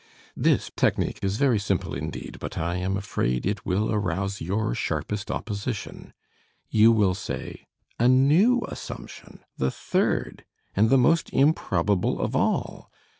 [0.35, 5.29] This technique is very simple indeed, but I am afraid it will arouse your sharpest
[5.29, 6.13] opposition.
[6.71, 7.67] You will say,
[7.99, 9.41] "a new assumption.
[9.57, 10.43] The third!
[10.75, 12.89] And the most improbable of all!